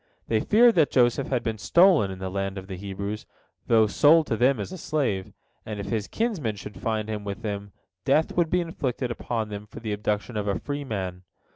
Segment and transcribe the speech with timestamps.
[0.29, 3.27] They feared that Joseph had been stolen in the land of the Hebrews,
[3.67, 5.31] though sold to them as a slave,
[5.63, 7.71] and if his kinsmen should find him with them,
[8.03, 11.21] death would be inflicted upon them for the abduction of a free man.